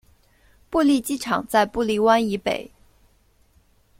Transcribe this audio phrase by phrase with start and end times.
[0.71, 2.71] 布利机场在布利湾以北。